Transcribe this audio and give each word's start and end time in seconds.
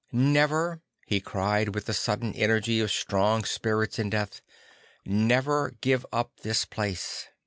cc 0.11 0.17
Never," 0.17 0.81
he 1.05 1.19
cried 1.21 1.75
with 1.75 1.85
the 1.85 1.93
sudden 1.93 2.33
energy 2.33 2.79
of 2.79 2.89
strong 2.89 3.43
spirits 3.43 3.99
in 3.99 4.09
death, 4.09 4.41
cc 5.05 5.11
never 5.11 5.75
give 5.79 6.07
up 6.11 6.31
this 6.41 6.65
place. 6.65 7.27